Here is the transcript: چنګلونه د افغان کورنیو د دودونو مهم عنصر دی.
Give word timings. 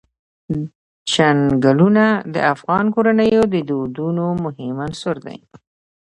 چنګلونه 1.11 2.05
د 2.33 2.35
افغان 2.53 2.85
کورنیو 2.95 3.43
د 3.53 3.55
دودونو 3.69 4.25
مهم 4.43 4.75
عنصر 4.85 5.15
دی. 5.25 5.37